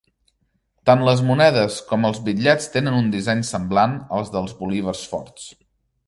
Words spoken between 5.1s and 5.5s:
forts.